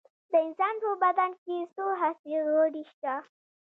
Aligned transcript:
د 0.31 0.33
انسان 0.45 0.75
په 0.83 0.91
بدن 1.03 1.31
کې 1.43 1.57
څو 1.75 1.85
حسي 1.99 2.33
غړي 2.53 2.83
شته 2.91 3.15